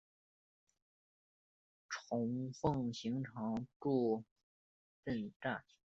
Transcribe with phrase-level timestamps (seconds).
[1.87, 4.23] 虫奉行常住
[5.05, 5.61] 战阵！